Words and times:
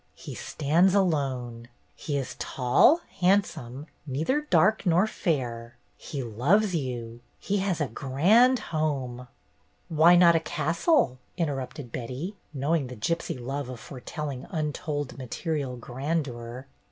He 0.15 0.33
stands 0.33 0.95
alone. 0.95 1.67
He 1.95 2.17
is 2.17 2.35
tall, 2.39 3.01
handsome, 3.19 3.85
neither 4.07 4.41
dark 4.49 4.83
nor 4.83 5.05
fair. 5.05 5.75
He 5.95 6.23
loves 6.23 6.73
you. 6.73 7.19
He 7.37 7.57
has 7.57 7.79
a 7.79 7.87
grand 7.87 8.57
home— 8.73 9.27
"Why 9.89 10.15
not 10.15 10.35
a 10.35 10.39
castle?'' 10.39 11.19
interrupted 11.37 11.91
Betty, 11.91 12.35
knowing 12.51 12.87
the 12.87 12.95
gypsy 12.95 13.39
love 13.39 13.69
of 13.69 13.79
foretelling 13.79 14.47
untold 14.49 15.19
material 15.19 15.77
grandeur. 15.77 16.65